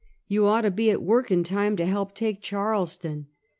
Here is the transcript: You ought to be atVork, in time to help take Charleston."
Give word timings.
You 0.27 0.47
ought 0.47 0.61
to 0.61 0.71
be 0.71 0.87
atVork, 0.87 1.29
in 1.29 1.43
time 1.43 1.75
to 1.75 1.85
help 1.85 2.15
take 2.15 2.41
Charleston." 2.41 3.27